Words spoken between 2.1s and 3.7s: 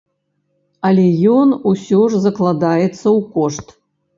ж закладаецца ў кошт.